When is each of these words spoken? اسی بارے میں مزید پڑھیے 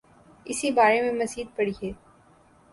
اسی 0.45 0.71
بارے 0.71 1.01
میں 1.01 1.11
مزید 1.13 1.47
پڑھیے 1.55 1.91